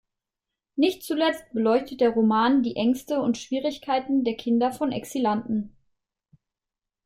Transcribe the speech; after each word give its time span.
Nicht 0.77 1.03
zuletzt 1.03 1.53
beleuchtet 1.53 2.01
der 2.01 2.09
Roman 2.09 2.63
die 2.63 2.75
Ängste 2.75 3.21
und 3.21 3.37
Schwierigkeiten 3.37 4.23
der 4.23 4.35
Kinder 4.35 4.71
von 4.71 4.91
Exilanten. 4.91 5.77